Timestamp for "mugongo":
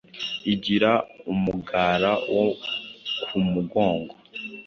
3.49-4.13